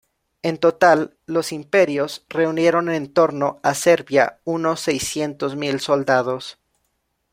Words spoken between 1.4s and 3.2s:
imperios reunieron en